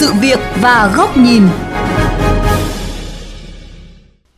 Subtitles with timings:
[0.00, 1.42] sự việc và góc nhìn.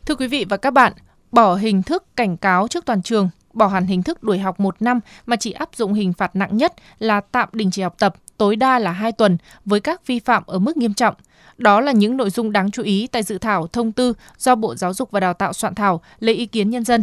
[0.07, 0.93] Thưa quý vị và các bạn,
[1.33, 4.83] bỏ hình thức cảnh cáo trước toàn trường, bỏ hẳn hình thức đuổi học một
[4.83, 8.15] năm mà chỉ áp dụng hình phạt nặng nhất là tạm đình chỉ học tập
[8.39, 11.15] tối đa là 2 tuần với các vi phạm ở mức nghiêm trọng.
[11.59, 14.75] Đó là những nội dung đáng chú ý tại dự thảo thông tư do Bộ
[14.75, 17.03] Giáo dục và Đào tạo soạn thảo lấy ý kiến nhân dân.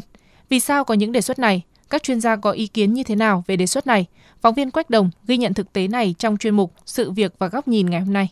[0.50, 1.62] Vì sao có những đề xuất này?
[1.90, 4.06] Các chuyên gia có ý kiến như thế nào về đề xuất này?
[4.42, 7.48] Phóng viên Quách Đồng ghi nhận thực tế này trong chuyên mục Sự việc và
[7.48, 8.30] góc nhìn ngày hôm nay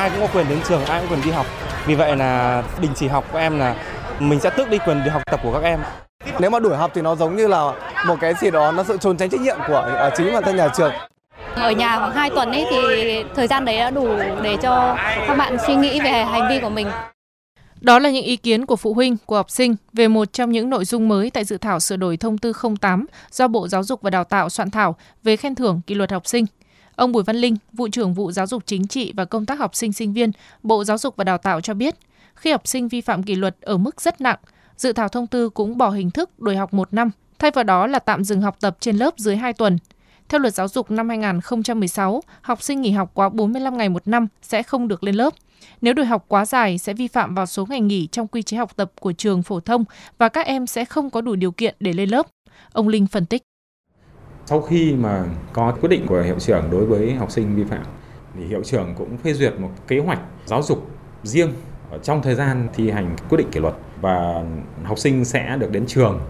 [0.00, 1.46] ai cũng có quyền đến trường, ai cũng quyền đi học.
[1.86, 3.74] Vì vậy là đình chỉ học của em là
[4.18, 5.80] mình sẽ tước đi quyền đi học tập của các em.
[6.38, 7.72] Nếu mà đuổi học thì nó giống như là
[8.06, 10.56] một cái gì đó nó sự trốn tránh trách nhiệm của à, chính bản thân
[10.56, 10.92] nhà trường.
[11.54, 15.34] Ở nhà khoảng 2 tuần ấy thì thời gian đấy đã đủ để cho các
[15.38, 16.86] bạn suy nghĩ về hành vi của mình.
[17.80, 20.70] Đó là những ý kiến của phụ huynh, của học sinh về một trong những
[20.70, 24.02] nội dung mới tại dự thảo sửa đổi thông tư 08 do Bộ Giáo dục
[24.02, 26.46] và Đào tạo soạn thảo về khen thưởng kỷ luật học sinh.
[26.96, 29.74] Ông Bùi Văn Linh, vụ trưởng vụ giáo dục chính trị và công tác học
[29.74, 31.94] sinh sinh viên, Bộ Giáo dục và Đào tạo cho biết,
[32.34, 34.38] khi học sinh vi phạm kỷ luật ở mức rất nặng,
[34.76, 37.86] dự thảo thông tư cũng bỏ hình thức đổi học một năm, thay vào đó
[37.86, 39.78] là tạm dừng học tập trên lớp dưới 2 tuần.
[40.30, 44.26] Theo luật giáo dục năm 2016, học sinh nghỉ học quá 45 ngày một năm
[44.42, 45.34] sẽ không được lên lớp.
[45.80, 48.56] Nếu đuổi học quá dài sẽ vi phạm vào số ngày nghỉ trong quy chế
[48.56, 49.84] học tập của trường phổ thông
[50.18, 52.26] và các em sẽ không có đủ điều kiện để lên lớp.
[52.72, 53.42] Ông Linh phân tích.
[54.46, 57.82] Sau khi mà có quyết định của hiệu trưởng đối với học sinh vi phạm
[58.36, 60.90] thì hiệu trưởng cũng phê duyệt một kế hoạch giáo dục
[61.22, 61.52] riêng
[62.02, 64.44] trong thời gian thi hành quyết định kỷ luật và
[64.84, 66.20] học sinh sẽ được đến trường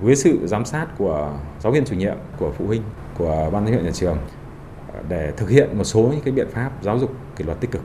[0.00, 2.82] với sự giám sát của giáo viên chủ nhiệm, của phụ huynh,
[3.22, 4.18] của ban giám hiệu nhà trường
[4.94, 7.70] à, để thực hiện một số những cái biện pháp giáo dục kỷ luật tích
[7.70, 7.82] cực.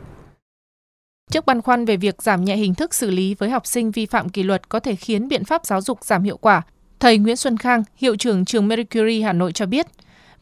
[1.31, 4.06] Trước băn khoăn về việc giảm nhẹ hình thức xử lý với học sinh vi
[4.06, 6.62] phạm kỷ luật có thể khiến biện pháp giáo dục giảm hiệu quả,
[7.00, 9.88] thầy Nguyễn Xuân Khang, hiệu trưởng trường Mercury Hà Nội cho biết,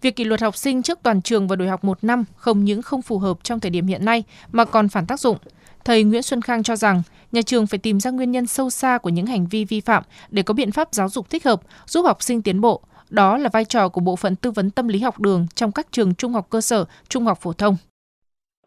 [0.02, 2.82] việc kỷ luật học sinh trước toàn trường và đổi học một năm không những
[2.82, 5.38] không phù hợp trong thời điểm hiện nay mà còn phản tác dụng.
[5.86, 8.98] Thầy Nguyễn Xuân Khang cho rằng nhà trường phải tìm ra nguyên nhân sâu xa
[8.98, 12.06] của những hành vi vi phạm để có biện pháp giáo dục thích hợp, giúp
[12.06, 12.82] học sinh tiến bộ.
[13.10, 15.88] Đó là vai trò của bộ phận tư vấn tâm lý học đường trong các
[15.92, 17.76] trường trung học cơ sở, trung học phổ thông.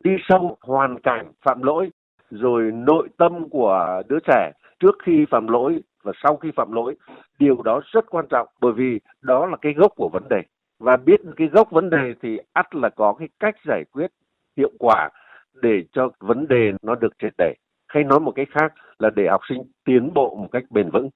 [0.05, 1.91] Đi sâu hoàn cảnh phạm lỗi,
[2.31, 6.95] rồi nội tâm của đứa trẻ trước khi phạm lỗi và sau khi phạm lỗi,
[7.39, 10.43] điều đó rất quan trọng bởi vì đó là cái gốc của vấn đề.
[10.79, 14.11] Và biết cái gốc vấn đề thì ắt là có cái cách giải quyết
[14.57, 15.11] hiệu quả
[15.63, 17.55] để cho vấn đề nó được triệt để
[17.89, 21.11] hay nói một cách khác là để học sinh tiến bộ một cách bền vững.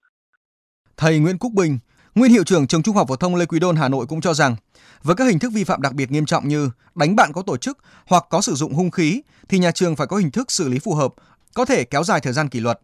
[0.96, 1.78] Thầy Nguyễn Quốc Bình,
[2.14, 4.34] nguyên hiệu trưởng trường Trung học phổ thông Lê Quý Đôn Hà Nội cũng cho
[4.34, 4.56] rằng,
[5.02, 7.56] với các hình thức vi phạm đặc biệt nghiêm trọng như đánh bạn có tổ
[7.56, 7.78] chức
[8.10, 10.78] hoặc có sử dụng hung khí thì nhà trường phải có hình thức xử lý
[10.84, 11.12] phù hợp,
[11.54, 12.78] có thể kéo dài thời gian kỷ luật.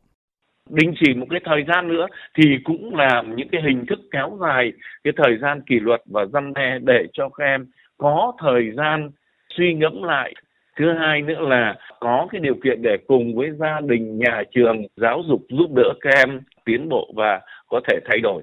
[0.70, 2.06] Đình chỉ một cái thời gian nữa
[2.36, 4.72] thì cũng là những cái hình thức kéo dài
[5.04, 7.66] cái thời gian kỷ luật và răn đe để cho các em
[7.98, 9.10] có thời gian
[9.56, 10.34] suy ngẫm lại
[10.78, 14.86] thứ hai nữa là có cái điều kiện để cùng với gia đình nhà trường
[14.96, 18.42] giáo dục giúp đỡ các em tiến bộ và có thể thay đổi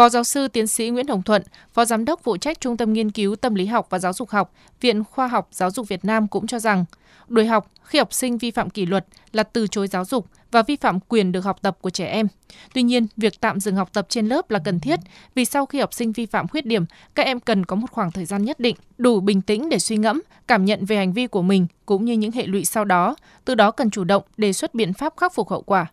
[0.00, 2.92] Phó giáo sư tiến sĩ Nguyễn Hồng Thuận, Phó Giám đốc phụ trách Trung tâm
[2.92, 6.04] Nghiên cứu Tâm lý học và Giáo dục học, Viện Khoa học Giáo dục Việt
[6.04, 6.84] Nam cũng cho rằng,
[7.28, 10.62] đuổi học khi học sinh vi phạm kỷ luật là từ chối giáo dục và
[10.62, 12.28] vi phạm quyền được học tập của trẻ em.
[12.74, 15.00] Tuy nhiên, việc tạm dừng học tập trên lớp là cần thiết
[15.34, 16.84] vì sau khi học sinh vi phạm khuyết điểm,
[17.14, 19.96] các em cần có một khoảng thời gian nhất định đủ bình tĩnh để suy
[19.96, 23.16] ngẫm, cảm nhận về hành vi của mình cũng như những hệ lụy sau đó,
[23.44, 25.86] từ đó cần chủ động đề xuất biện pháp khắc phục hậu quả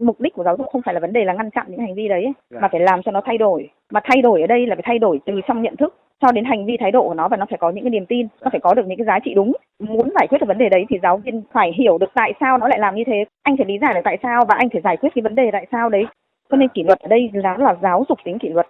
[0.00, 1.94] mục đích của giáo dục không phải là vấn đề là ngăn chặn những hành
[1.94, 2.60] vi đấy dạ.
[2.60, 3.68] mà phải làm cho nó thay đổi.
[3.92, 6.44] Mà thay đổi ở đây là phải thay đổi từ trong nhận thức cho đến
[6.44, 8.50] hành vi thái độ của nó và nó phải có những cái niềm tin nó
[8.50, 9.52] phải có được những cái giá trị đúng.
[9.78, 12.58] Muốn giải quyết được vấn đề đấy thì giáo viên phải hiểu được tại sao
[12.58, 14.80] nó lại làm như thế anh phải lý giải được tại sao và anh phải
[14.84, 16.04] giải quyết cái vấn đề tại sao đấy.
[16.50, 18.66] Cho nên kỷ luật ở đây là là giáo dục tính kỷ luật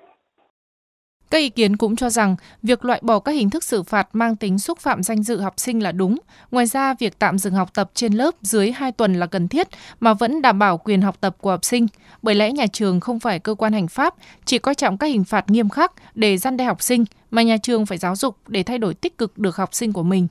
[1.31, 4.37] các ý kiến cũng cho rằng việc loại bỏ các hình thức xử phạt mang
[4.37, 6.19] tính xúc phạm danh dự học sinh là đúng.
[6.51, 9.69] Ngoài ra, việc tạm dừng học tập trên lớp dưới 2 tuần là cần thiết
[10.01, 11.87] mà vẫn đảm bảo quyền học tập của học sinh.
[12.23, 14.15] Bởi lẽ nhà trường không phải cơ quan hành pháp,
[14.45, 17.57] chỉ coi trọng các hình phạt nghiêm khắc để gian đe học sinh, mà nhà
[17.63, 20.29] trường phải giáo dục để thay đổi tích cực được học sinh của mình.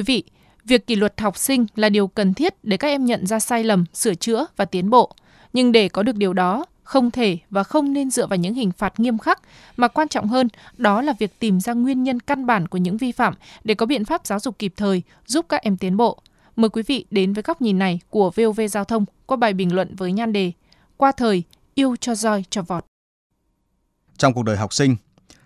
[0.00, 0.24] Quý vị,
[0.64, 3.64] việc kỷ luật học sinh là điều cần thiết để các em nhận ra sai
[3.64, 5.14] lầm, sửa chữa và tiến bộ.
[5.52, 8.72] Nhưng để có được điều đó, không thể và không nên dựa vào những hình
[8.72, 9.42] phạt nghiêm khắc,
[9.76, 12.96] mà quan trọng hơn đó là việc tìm ra nguyên nhân căn bản của những
[12.96, 16.22] vi phạm để có biện pháp giáo dục kịp thời, giúp các em tiến bộ.
[16.56, 19.74] Mời quý vị đến với góc nhìn này của VOV Giao thông qua bài bình
[19.74, 20.52] luận với nhan đề
[20.96, 21.42] Qua thời,
[21.74, 22.84] yêu cho roi cho vọt.
[24.16, 24.96] Trong cuộc đời học sinh,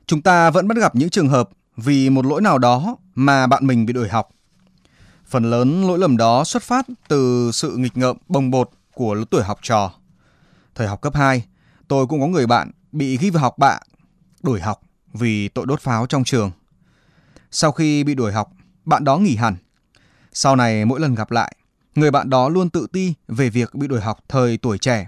[0.06, 3.66] chúng ta vẫn bắt gặp những trường hợp vì một lỗi nào đó mà bạn
[3.66, 4.30] mình bị đuổi học.
[5.34, 9.25] Phần lớn lỗi lầm đó xuất phát từ sự nghịch ngợm bồng bột của lứa
[9.31, 9.92] tuổi học trò.
[10.75, 11.44] Thời học cấp 2,
[11.88, 13.78] tôi cũng có người bạn bị ghi vào học bạ,
[14.42, 14.81] đuổi học
[15.12, 16.50] vì tội đốt pháo trong trường.
[17.50, 18.52] Sau khi bị đuổi học,
[18.84, 19.56] bạn đó nghỉ hẳn.
[20.32, 21.56] Sau này mỗi lần gặp lại,
[21.94, 25.06] người bạn đó luôn tự ti về việc bị đuổi học thời tuổi trẻ.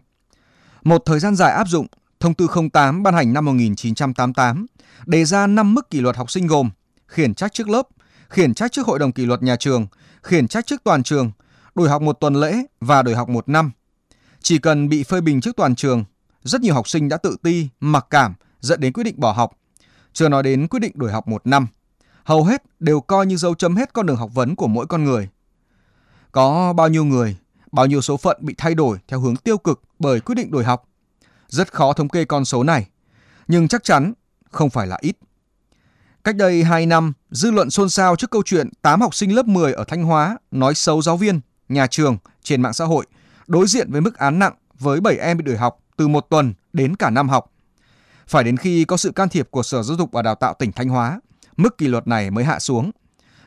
[0.83, 1.87] Một thời gian dài áp dụng,
[2.21, 4.67] Thông tư 08 ban hành năm 1988
[5.07, 6.71] đề ra 5 mức kỷ luật học sinh gồm
[7.09, 7.89] khiển trách trước lớp,
[8.29, 9.87] khiển trách trước hội đồng kỷ luật nhà trường,
[10.27, 11.31] khiển trách trước toàn trường,
[11.75, 13.71] đổi học một tuần lễ và đổi học một năm.
[14.41, 16.05] Chỉ cần bị phơi bình trước toàn trường,
[16.43, 19.53] rất nhiều học sinh đã tự ti, mặc cảm dẫn đến quyết định bỏ học.
[20.13, 21.67] Chưa nói đến quyết định đổi học một năm.
[22.25, 25.05] Hầu hết đều coi như dấu chấm hết con đường học vấn của mỗi con
[25.05, 25.29] người.
[26.33, 27.37] Có bao nhiêu người,
[27.73, 30.65] bao nhiêu số phận bị thay đổi theo hướng tiêu cực bởi quyết định đổi
[30.65, 30.89] học.
[31.49, 32.87] Rất khó thống kê con số này,
[33.49, 34.13] nhưng chắc chắn
[34.51, 35.17] không phải là ít.
[36.27, 39.47] Cách đây 2 năm, dư luận xôn xao trước câu chuyện 8 học sinh lớp
[39.47, 43.07] 10 ở Thanh Hóa nói xấu giáo viên, nhà trường trên mạng xã hội,
[43.47, 46.55] đối diện với mức án nặng với 7 em bị đuổi học từ một tuần
[46.73, 47.53] đến cả năm học.
[48.29, 50.73] Phải đến khi có sự can thiệp của Sở Giáo dục và Đào tạo tỉnh
[50.73, 51.21] Thanh Hóa,
[51.57, 52.91] mức kỷ luật này mới hạ xuống,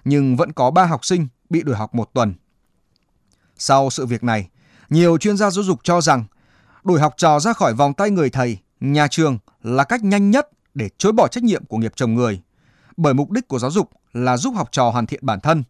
[0.05, 2.33] nhưng vẫn có 3 học sinh bị đuổi học một tuần.
[3.57, 4.49] Sau sự việc này,
[4.89, 6.23] nhiều chuyên gia giáo dục cho rằng
[6.83, 10.49] đuổi học trò ra khỏi vòng tay người thầy, nhà trường là cách nhanh nhất
[10.73, 12.41] để chối bỏ trách nhiệm của nghiệp chồng người.
[13.01, 15.63] Bởi mục đích của giáo dục là giúp học trò hoàn thiện bản thân.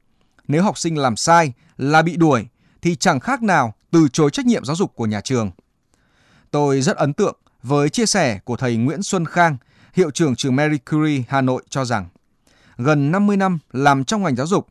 [0.47, 2.47] Nếu học sinh làm sai là bị đuổi
[2.81, 5.51] thì chẳng khác nào từ chối trách nhiệm giáo dục của nhà trường.
[6.51, 9.57] Tôi rất ấn tượng với chia sẻ của thầy Nguyễn Xuân Khang,
[9.93, 12.07] hiệu trưởng trường Marie Curie Hà Nội cho rằng
[12.77, 14.67] gần 50 năm làm trong ngành giáo dục,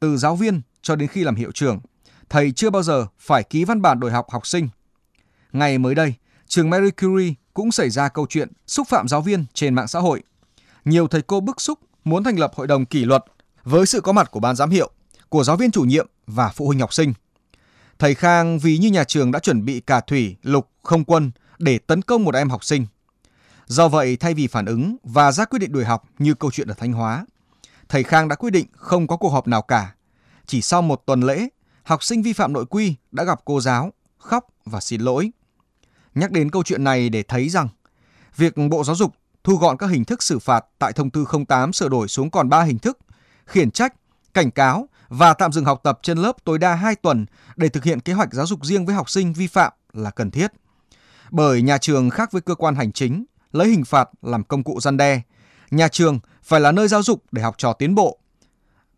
[0.00, 1.80] từ giáo viên cho đến khi làm hiệu trưởng,
[2.28, 4.68] thầy chưa bao giờ phải ký văn bản đổi học học sinh.
[5.52, 6.14] Ngày mới đây,
[6.46, 9.98] trường Marie Curie cũng xảy ra câu chuyện xúc phạm giáo viên trên mạng xã
[9.98, 10.22] hội.
[10.84, 13.24] Nhiều thầy cô bức xúc muốn thành lập hội đồng kỷ luật
[13.64, 14.90] với sự có mặt của ban giám hiệu,
[15.28, 17.12] của giáo viên chủ nhiệm và phụ huynh học sinh.
[17.98, 21.78] Thầy Khang vì như nhà trường đã chuẩn bị cả thủy, lục, không quân để
[21.78, 22.86] tấn công một em học sinh.
[23.66, 26.68] Do vậy, thay vì phản ứng và ra quyết định đuổi học như câu chuyện
[26.68, 27.26] ở Thanh Hóa,
[27.88, 29.94] thầy Khang đã quyết định không có cuộc họp nào cả.
[30.46, 31.48] Chỉ sau một tuần lễ,
[31.82, 35.30] học sinh vi phạm nội quy đã gặp cô giáo, khóc và xin lỗi.
[36.14, 37.68] Nhắc đến câu chuyện này để thấy rằng
[38.36, 39.14] việc Bộ Giáo dục
[39.46, 42.48] thu gọn các hình thức xử phạt tại thông tư 08 sửa đổi xuống còn
[42.48, 42.98] 3 hình thức:
[43.46, 43.94] khiển trách,
[44.34, 47.26] cảnh cáo và tạm dừng học tập trên lớp tối đa 2 tuần
[47.56, 50.30] để thực hiện kế hoạch giáo dục riêng với học sinh vi phạm là cần
[50.30, 50.52] thiết.
[51.30, 54.80] Bởi nhà trường khác với cơ quan hành chính, lấy hình phạt làm công cụ
[54.80, 55.22] gian đe,
[55.70, 58.18] nhà trường phải là nơi giáo dục để học trò tiến bộ.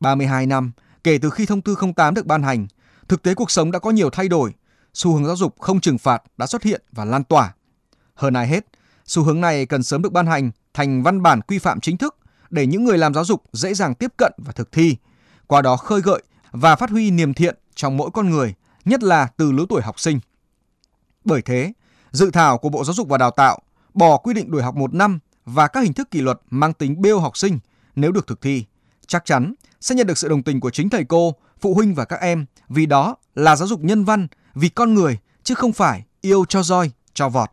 [0.01, 0.73] 32 năm
[1.05, 2.67] kể từ khi thông tư 08 được ban hành,
[3.09, 4.55] thực tế cuộc sống đã có nhiều thay đổi,
[4.95, 7.55] xu hướng giáo dục không trừng phạt đã xuất hiện và lan tỏa.
[8.15, 8.67] Hơn ai hết,
[9.09, 12.17] xu hướng này cần sớm được ban hành thành văn bản quy phạm chính thức
[12.51, 14.97] để những người làm giáo dục dễ dàng tiếp cận và thực thi,
[15.47, 19.29] qua đó khơi gợi và phát huy niềm thiện trong mỗi con người, nhất là
[19.37, 20.21] từ lứa tuổi học sinh.
[21.25, 21.73] Bởi thế,
[22.11, 23.59] dự thảo của Bộ Giáo dục và Đào tạo
[23.95, 27.01] bỏ quy định đuổi học một năm và các hình thức kỷ luật mang tính
[27.01, 27.59] bêu học sinh
[27.97, 28.65] nếu được thực thi,
[29.07, 32.05] chắc chắn sẽ nhận được sự đồng tình của chính thầy cô, phụ huynh và
[32.05, 36.05] các em vì đó là giáo dục nhân văn vì con người chứ không phải
[36.21, 37.51] yêu cho roi, cho vọt.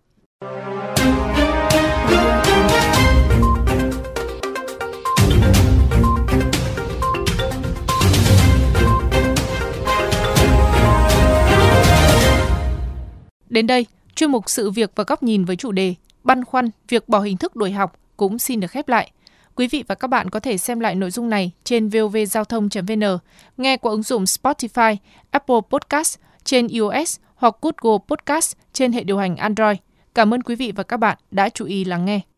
[13.55, 13.85] Đến đây,
[14.15, 17.37] chuyên mục sự việc và góc nhìn với chủ đề băn khoăn việc bỏ hình
[17.37, 19.11] thức đuổi học cũng xin được khép lại.
[19.55, 23.03] Quý vị và các bạn có thể xem lại nội dung này trên vovgiao thông.vn,
[23.57, 24.95] nghe qua ứng dụng Spotify,
[25.31, 29.77] Apple Podcast trên iOS hoặc Google Podcast trên hệ điều hành Android.
[30.15, 32.34] Cảm ơn quý vị và các bạn đã chú ý lắng nghe.